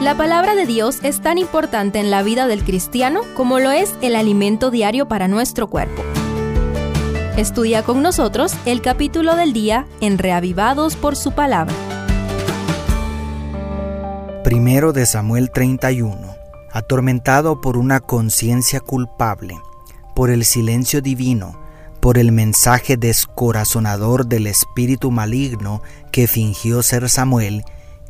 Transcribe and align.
La 0.00 0.14
palabra 0.14 0.54
de 0.54 0.66
Dios 0.66 0.98
es 1.02 1.22
tan 1.22 1.38
importante 1.38 1.98
en 1.98 2.10
la 2.10 2.22
vida 2.22 2.46
del 2.46 2.62
cristiano 2.64 3.22
como 3.34 3.58
lo 3.60 3.70
es 3.70 3.94
el 4.02 4.14
alimento 4.14 4.70
diario 4.70 5.08
para 5.08 5.26
nuestro 5.26 5.68
cuerpo. 5.68 6.02
Estudia 7.38 7.82
con 7.82 8.02
nosotros 8.02 8.54
el 8.66 8.82
capítulo 8.82 9.36
del 9.36 9.54
día 9.54 9.86
en 10.02 10.18
Reavivados 10.18 10.96
por 10.96 11.16
su 11.16 11.32
palabra. 11.32 11.74
Primero 14.44 14.92
de 14.92 15.06
Samuel 15.06 15.50
31. 15.50 16.36
Atormentado 16.72 17.62
por 17.62 17.78
una 17.78 18.00
conciencia 18.00 18.80
culpable, 18.80 19.58
por 20.14 20.28
el 20.28 20.44
silencio 20.44 21.00
divino, 21.00 21.58
por 22.00 22.18
el 22.18 22.32
mensaje 22.32 22.98
descorazonador 22.98 24.26
del 24.26 24.46
espíritu 24.46 25.10
maligno 25.10 25.80
que 26.12 26.26
fingió 26.28 26.82
ser 26.82 27.08
Samuel, 27.08 27.64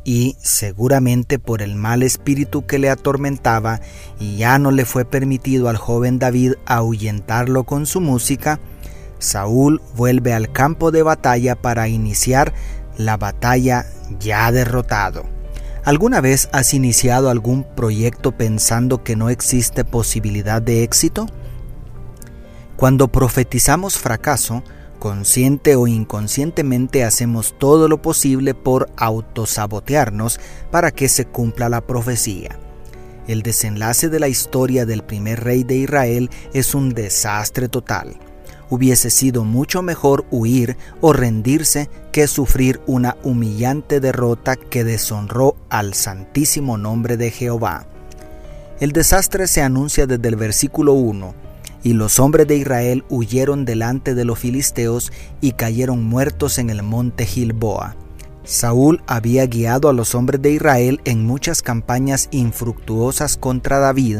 y 0.07 0.37
seguramente 0.39 1.37
por 1.37 1.61
el 1.61 1.75
mal 1.75 2.01
espíritu 2.01 2.65
que 2.65 2.79
le 2.79 2.89
atormentaba 2.89 3.81
y 4.21 4.37
ya 4.37 4.57
no 4.57 4.71
le 4.71 4.85
fue 4.85 5.03
permitido 5.03 5.67
al 5.67 5.75
joven 5.75 6.17
David 6.17 6.53
ahuyentarlo 6.65 7.65
con 7.65 7.85
su 7.85 7.99
música, 7.99 8.61
Saúl 9.19 9.81
vuelve 9.97 10.31
al 10.31 10.49
campo 10.49 10.91
de 10.91 11.03
batalla 11.03 11.57
para 11.57 11.89
iniciar 11.89 12.53
la 12.95 13.17
batalla 13.17 13.85
ya 14.17 14.49
derrotado. 14.53 15.25
¿Alguna 15.83 16.21
vez 16.21 16.47
has 16.53 16.73
iniciado 16.73 17.29
algún 17.29 17.65
proyecto 17.75 18.31
pensando 18.31 19.03
que 19.03 19.17
no 19.17 19.29
existe 19.29 19.83
posibilidad 19.83 20.61
de 20.61 20.83
éxito? 20.83 21.27
Cuando 22.77 23.09
profetizamos 23.09 23.97
fracaso, 23.97 24.63
consciente 24.99 25.75
o 25.75 25.87
inconscientemente 25.87 27.03
hacemos 27.03 27.55
todo 27.57 27.87
lo 27.87 28.01
posible 28.01 28.53
por 28.53 28.89
autosabotearnos 28.97 30.39
para 30.71 30.91
que 30.91 31.09
se 31.09 31.25
cumpla 31.25 31.69
la 31.69 31.81
profecía. 31.81 32.57
El 33.27 33.41
desenlace 33.41 34.09
de 34.09 34.19
la 34.19 34.29
historia 34.29 34.85
del 34.85 35.03
primer 35.03 35.43
rey 35.43 35.63
de 35.63 35.75
Israel 35.75 36.29
es 36.53 36.73
un 36.73 36.93
desastre 36.93 37.67
total. 37.67 38.17
Hubiese 38.69 39.09
sido 39.09 39.43
mucho 39.43 39.81
mejor 39.81 40.25
huir 40.31 40.77
o 41.01 41.13
rendirse 41.13 41.89
que 42.11 42.27
sufrir 42.27 42.81
una 42.85 43.17
humillante 43.23 43.99
derrota 43.99 44.55
que 44.55 44.83
deshonró 44.83 45.55
al 45.69 45.93
santísimo 45.93 46.77
nombre 46.77 47.17
de 47.17 47.31
Jehová. 47.31 47.85
El 48.79 48.91
desastre 48.91 49.47
se 49.47 49.61
anuncia 49.61 50.05
desde 50.05 50.27
el 50.29 50.35
versículo 50.35 50.93
1 50.93 51.46
y 51.83 51.93
los 51.93 52.19
hombres 52.19 52.47
de 52.47 52.57
Israel 52.57 53.03
huyeron 53.09 53.65
delante 53.65 54.15
de 54.15 54.25
los 54.25 54.39
filisteos 54.39 55.11
y 55.41 55.53
cayeron 55.53 56.03
muertos 56.03 56.57
en 56.57 56.69
el 56.69 56.83
monte 56.83 57.25
Gilboa. 57.25 57.95
Saúl 58.43 59.01
había 59.07 59.45
guiado 59.45 59.89
a 59.89 59.93
los 59.93 60.15
hombres 60.15 60.41
de 60.41 60.51
Israel 60.51 61.01
en 61.03 61.25
muchas 61.25 61.61
campañas 61.61 62.29
infructuosas 62.31 63.35
contra 63.35 63.79
David, 63.79 64.19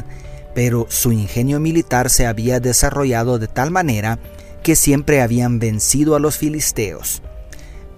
pero 0.53 0.85
su 0.89 1.11
ingenio 1.11 1.59
militar 1.59 2.09
se 2.09 2.25
había 2.25 2.59
desarrollado 2.59 3.39
de 3.39 3.47
tal 3.47 3.71
manera 3.71 4.19
que 4.63 4.75
siempre 4.75 5.21
habían 5.21 5.59
vencido 5.59 6.15
a 6.15 6.19
los 6.19 6.37
filisteos. 6.37 7.21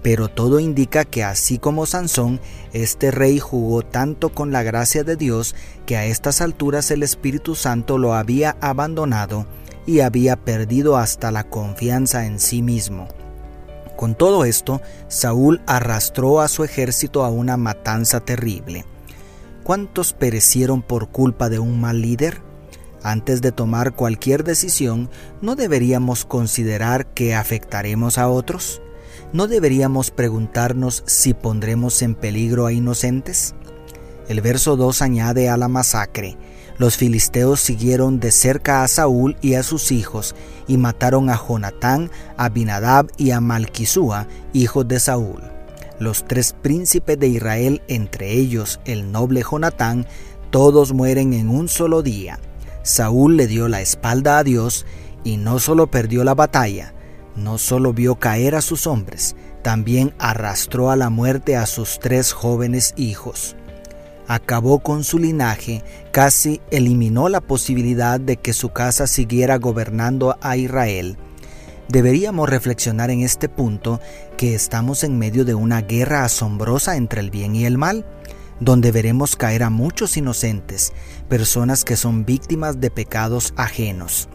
Pero 0.02 0.28
todo 0.28 0.60
indica 0.60 1.04
que 1.04 1.22
así 1.22 1.58
como 1.58 1.84
Sansón, 1.84 2.40
este 2.72 3.10
rey 3.10 3.38
jugó 3.38 3.82
tanto 3.82 4.30
con 4.30 4.50
la 4.50 4.62
gracia 4.62 5.04
de 5.04 5.16
Dios 5.16 5.54
que 5.84 5.96
a 5.96 6.06
estas 6.06 6.40
alturas 6.40 6.90
el 6.90 7.02
Espíritu 7.02 7.54
Santo 7.54 7.98
lo 7.98 8.14
había 8.14 8.56
abandonado 8.60 9.46
y 9.86 10.00
había 10.00 10.36
perdido 10.36 10.96
hasta 10.96 11.30
la 11.30 11.44
confianza 11.44 12.24
en 12.26 12.40
sí 12.40 12.62
mismo. 12.62 13.08
Con 13.96 14.14
todo 14.14 14.46
esto, 14.46 14.80
Saúl 15.08 15.60
arrastró 15.66 16.40
a 16.40 16.48
su 16.48 16.64
ejército 16.64 17.22
a 17.22 17.28
una 17.28 17.58
matanza 17.58 18.20
terrible. 18.20 18.86
¿Cuántos 19.62 20.14
perecieron 20.14 20.80
por 20.80 21.10
culpa 21.10 21.50
de 21.50 21.58
un 21.58 21.78
mal 21.80 22.00
líder? 22.00 22.40
Antes 23.02 23.42
de 23.42 23.52
tomar 23.52 23.92
cualquier 23.94 24.44
decisión, 24.44 25.10
¿no 25.42 25.54
deberíamos 25.54 26.24
considerar 26.24 27.06
que 27.08 27.34
afectaremos 27.34 28.16
a 28.16 28.28
otros? 28.28 28.80
¿No 29.32 29.46
deberíamos 29.46 30.10
preguntarnos 30.10 31.02
si 31.06 31.34
pondremos 31.34 32.02
en 32.02 32.14
peligro 32.14 32.66
a 32.66 32.72
inocentes? 32.72 33.54
El 34.28 34.40
verso 34.40 34.76
2 34.76 35.02
añade 35.02 35.48
a 35.48 35.56
la 35.56 35.68
masacre, 35.68 36.36
los 36.80 36.96
filisteos 36.96 37.60
siguieron 37.60 38.20
de 38.20 38.30
cerca 38.32 38.82
a 38.82 38.88
Saúl 38.88 39.36
y 39.42 39.52
a 39.52 39.62
sus 39.62 39.92
hijos, 39.92 40.34
y 40.66 40.78
mataron 40.78 41.28
a 41.28 41.36
Jonatán, 41.36 42.10
a 42.38 42.48
Binadab 42.48 43.08
y 43.18 43.32
a 43.32 43.40
Malquisúa, 43.42 44.26
hijos 44.54 44.88
de 44.88 44.98
Saúl. 44.98 45.42
Los 45.98 46.24
tres 46.26 46.54
príncipes 46.54 47.18
de 47.18 47.28
Israel, 47.28 47.82
entre 47.86 48.32
ellos 48.32 48.80
el 48.86 49.12
noble 49.12 49.42
Jonatán, 49.42 50.06
todos 50.48 50.94
mueren 50.94 51.34
en 51.34 51.50
un 51.50 51.68
solo 51.68 52.02
día. 52.02 52.38
Saúl 52.82 53.36
le 53.36 53.46
dio 53.46 53.68
la 53.68 53.82
espalda 53.82 54.38
a 54.38 54.42
Dios 54.42 54.86
y 55.22 55.36
no 55.36 55.58
solo 55.58 55.88
perdió 55.88 56.24
la 56.24 56.34
batalla, 56.34 56.94
no 57.36 57.58
solo 57.58 57.92
vio 57.92 58.16
caer 58.16 58.54
a 58.54 58.60
sus 58.60 58.86
hombres, 58.86 59.36
también 59.62 60.14
arrastró 60.18 60.90
a 60.90 60.96
la 60.96 61.10
muerte 61.10 61.56
a 61.56 61.66
sus 61.66 61.98
tres 61.98 62.32
jóvenes 62.32 62.94
hijos. 62.96 63.56
Acabó 64.26 64.78
con 64.78 65.02
su 65.02 65.18
linaje, 65.18 65.82
casi 66.12 66.60
eliminó 66.70 67.28
la 67.28 67.40
posibilidad 67.40 68.20
de 68.20 68.36
que 68.36 68.52
su 68.52 68.68
casa 68.68 69.06
siguiera 69.06 69.58
gobernando 69.58 70.38
a 70.40 70.56
Israel. 70.56 71.16
Deberíamos 71.88 72.48
reflexionar 72.48 73.10
en 73.10 73.22
este 73.22 73.48
punto 73.48 74.00
que 74.36 74.54
estamos 74.54 75.02
en 75.02 75.18
medio 75.18 75.44
de 75.44 75.54
una 75.54 75.82
guerra 75.82 76.24
asombrosa 76.24 76.96
entre 76.96 77.20
el 77.20 77.30
bien 77.30 77.56
y 77.56 77.64
el 77.64 77.76
mal, 77.76 78.06
donde 78.60 78.92
veremos 78.92 79.34
caer 79.34 79.64
a 79.64 79.70
muchos 79.70 80.16
inocentes, 80.16 80.92
personas 81.28 81.84
que 81.84 81.96
son 81.96 82.24
víctimas 82.24 82.80
de 82.80 82.90
pecados 82.90 83.52
ajenos. 83.56 84.28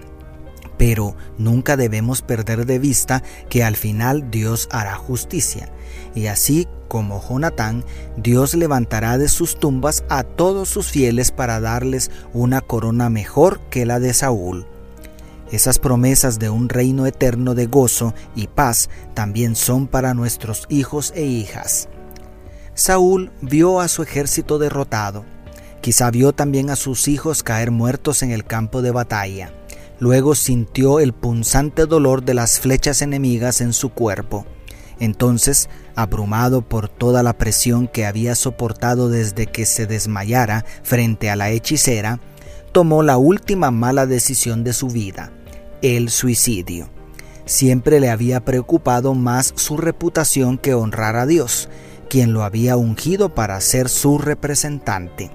Pero 0.78 1.16
nunca 1.38 1.78
debemos 1.78 2.22
perder 2.22 2.66
de 2.66 2.80
vista 2.80 3.24
que 3.50 3.64
al 3.64 3.76
final 3.76 4.30
Dios 4.32 4.68
hará 4.72 4.96
justicia. 4.96 5.70
Y 6.14 6.28
así 6.28 6.68
como 6.88 7.22
Jonatán, 7.22 7.84
Dios 8.18 8.54
levantará 8.54 9.18
de 9.18 9.28
sus 9.28 9.60
tumbas 9.60 10.04
a 10.10 10.24
todos 10.24 10.70
sus 10.70 10.88
fieles 10.88 11.32
para 11.32 11.60
darles 11.60 12.12
una 12.34 12.62
corona 12.62 13.10
mejor 13.10 13.60
que 13.70 13.86
la 13.86 14.00
de 14.00 14.14
Saúl. 14.14 14.66
Esas 15.52 15.78
promesas 15.80 16.40
de 16.40 16.50
un 16.50 16.70
reino 16.70 17.06
eterno 17.06 17.54
de 17.54 17.68
gozo 17.68 18.14
y 18.36 18.48
paz 18.48 18.90
también 19.14 19.56
son 19.56 19.88
para 19.88 20.14
nuestros 20.14 20.66
hijos 20.70 21.14
e 21.16 21.24
hijas. 21.26 21.88
Saúl 22.74 23.32
vio 23.42 23.80
a 23.80 23.88
su 23.88 24.04
ejército 24.04 24.58
derrotado. 24.58 25.24
Quizá 25.82 26.10
vio 26.10 26.34
también 26.34 26.72
a 26.72 26.76
sus 26.76 27.08
hijos 27.08 27.44
caer 27.44 27.70
muertos 27.72 28.24
en 28.24 28.32
el 28.32 28.44
campo 28.44 28.82
de 28.82 28.92
batalla. 28.92 29.54
Luego 30.00 30.36
sintió 30.36 31.00
el 31.00 31.14
punzante 31.14 31.86
dolor 31.86 32.24
de 32.24 32.34
las 32.34 32.60
flechas 32.60 33.02
enemigas 33.02 33.62
en 33.62 33.74
su 33.74 33.90
cuerpo. 33.90 34.46
Entonces, 35.00 35.70
abrumado 35.96 36.62
por 36.62 36.90
toda 36.90 37.24
la 37.24 37.38
presión 37.38 37.88
que 37.88 38.06
había 38.06 38.36
soportado 38.36 39.10
desde 39.10 39.48
que 39.48 39.66
se 39.66 39.88
desmayara 39.88 40.66
frente 40.84 41.30
a 41.30 41.36
la 41.36 41.50
hechicera, 41.50 42.20
tomó 42.72 43.04
la 43.04 43.18
última 43.18 43.72
mala 43.72 44.06
decisión 44.06 44.64
de 44.64 44.74
su 44.74 44.88
vida, 44.88 45.32
el 45.82 46.10
suicidio. 46.10 46.90
Siempre 47.46 48.00
le 48.00 48.10
había 48.10 48.44
preocupado 48.44 49.14
más 49.14 49.54
su 49.56 49.78
reputación 49.78 50.58
que 50.58 50.74
honrar 50.74 51.16
a 51.16 51.26
Dios, 51.26 51.70
quien 52.10 52.34
lo 52.34 52.44
había 52.44 52.76
ungido 52.76 53.34
para 53.34 53.60
ser 53.62 53.90
su 53.90 54.18
representante. 54.18 55.32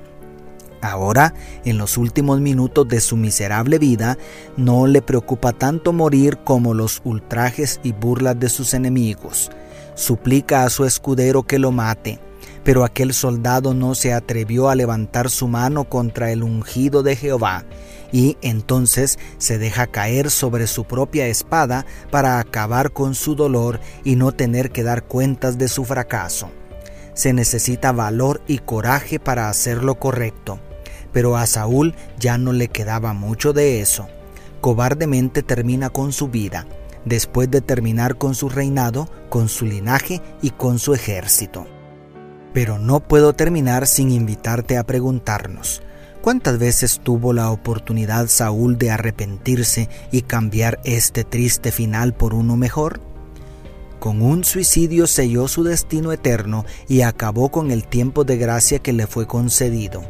Ahora, 0.82 1.34
en 1.64 1.76
los 1.76 1.98
últimos 1.98 2.40
minutos 2.40 2.88
de 2.88 3.00
su 3.00 3.16
miserable 3.16 3.78
vida, 3.78 4.16
no 4.56 4.86
le 4.86 5.02
preocupa 5.02 5.52
tanto 5.52 5.92
morir 5.92 6.38
como 6.38 6.72
los 6.72 7.02
ultrajes 7.04 7.80
y 7.82 7.92
burlas 7.92 8.38
de 8.40 8.48
sus 8.48 8.72
enemigos. 8.72 9.50
Suplica 9.94 10.64
a 10.64 10.70
su 10.70 10.86
escudero 10.86 11.42
que 11.42 11.58
lo 11.58 11.70
mate, 11.70 12.18
pero 12.64 12.84
aquel 12.84 13.12
soldado 13.12 13.74
no 13.74 13.94
se 13.94 14.14
atrevió 14.14 14.70
a 14.70 14.74
levantar 14.74 15.28
su 15.28 15.48
mano 15.48 15.84
contra 15.84 16.32
el 16.32 16.42
ungido 16.42 17.02
de 17.02 17.14
Jehová, 17.14 17.66
y 18.10 18.38
entonces 18.40 19.18
se 19.36 19.58
deja 19.58 19.86
caer 19.86 20.30
sobre 20.30 20.66
su 20.66 20.84
propia 20.84 21.26
espada 21.26 21.84
para 22.10 22.38
acabar 22.38 22.92
con 22.92 23.14
su 23.14 23.34
dolor 23.34 23.80
y 24.02 24.16
no 24.16 24.32
tener 24.32 24.70
que 24.70 24.82
dar 24.82 25.04
cuentas 25.04 25.58
de 25.58 25.68
su 25.68 25.84
fracaso. 25.84 26.50
Se 27.12 27.34
necesita 27.34 27.92
valor 27.92 28.40
y 28.46 28.58
coraje 28.58 29.20
para 29.20 29.50
hacer 29.50 29.84
lo 29.84 29.96
correcto 29.96 30.58
pero 31.12 31.36
a 31.36 31.46
Saúl 31.46 31.94
ya 32.18 32.38
no 32.38 32.52
le 32.52 32.68
quedaba 32.68 33.12
mucho 33.12 33.52
de 33.52 33.80
eso. 33.80 34.08
Cobardemente 34.60 35.42
termina 35.42 35.90
con 35.90 36.12
su 36.12 36.28
vida, 36.28 36.66
después 37.04 37.50
de 37.50 37.60
terminar 37.60 38.16
con 38.18 38.34
su 38.34 38.48
reinado, 38.48 39.08
con 39.28 39.48
su 39.48 39.64
linaje 39.64 40.20
y 40.42 40.50
con 40.50 40.78
su 40.78 40.94
ejército. 40.94 41.66
Pero 42.52 42.78
no 42.78 43.00
puedo 43.00 43.32
terminar 43.32 43.86
sin 43.86 44.10
invitarte 44.10 44.76
a 44.76 44.84
preguntarnos, 44.84 45.82
¿cuántas 46.20 46.58
veces 46.58 47.00
tuvo 47.02 47.32
la 47.32 47.50
oportunidad 47.50 48.26
Saúl 48.28 48.76
de 48.76 48.90
arrepentirse 48.90 49.88
y 50.10 50.22
cambiar 50.22 50.80
este 50.84 51.24
triste 51.24 51.72
final 51.72 52.12
por 52.12 52.34
uno 52.34 52.56
mejor? 52.56 53.00
Con 54.00 54.22
un 54.22 54.44
suicidio 54.44 55.06
selló 55.06 55.46
su 55.46 55.62
destino 55.62 56.10
eterno 56.10 56.64
y 56.88 57.02
acabó 57.02 57.50
con 57.50 57.70
el 57.70 57.86
tiempo 57.86 58.24
de 58.24 58.38
gracia 58.38 58.78
que 58.78 58.94
le 58.94 59.06
fue 59.06 59.26
concedido. 59.26 60.02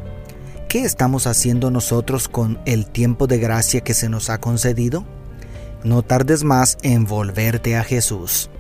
¿Qué 0.70 0.84
estamos 0.84 1.26
haciendo 1.26 1.72
nosotros 1.72 2.28
con 2.28 2.61
el 2.64 2.87
tiempo 2.87 3.26
de 3.26 3.38
gracia 3.40 3.81
que 3.81 3.93
se 3.93 4.08
nos 4.08 4.31
ha 4.31 4.38
concedido? 4.38 5.05
No 5.82 6.05
tardes 6.05 6.44
más 6.44 6.78
en 6.82 7.06
volverte 7.06 7.76
a 7.76 7.82
Jesús. 7.82 8.50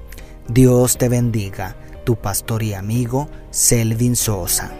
Dios 0.48 0.98
te 0.98 1.08
bendiga, 1.08 1.76
tu 2.02 2.16
pastor 2.16 2.64
y 2.64 2.74
amigo 2.74 3.28
Selvin 3.52 4.16
Sosa. 4.16 4.72